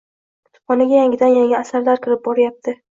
Kutubxonaga 0.45 0.97
yangidan-yangi 1.01 1.59
asarlar 1.61 2.05
kirib 2.09 2.29
boryapti. 2.31 2.79